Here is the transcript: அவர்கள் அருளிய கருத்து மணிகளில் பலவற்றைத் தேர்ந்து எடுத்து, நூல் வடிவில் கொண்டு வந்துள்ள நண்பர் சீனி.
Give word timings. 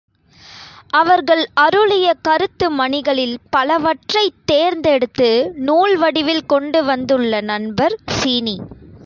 அவர்கள் 0.91 1.47
அருளிய 1.53 2.13
கருத்து 2.21 2.69
மணிகளில் 2.71 3.37
பலவற்றைத் 3.49 4.41
தேர்ந்து 4.45 4.89
எடுத்து, 4.89 5.51
நூல் 5.55 5.97
வடிவில் 5.97 6.45
கொண்டு 6.45 6.83
வந்துள்ள 6.83 7.41
நண்பர் 7.41 7.97
சீனி. 8.05 8.57